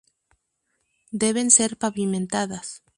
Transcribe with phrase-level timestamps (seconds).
[1.21, 2.67] Deben ser pavimentadas.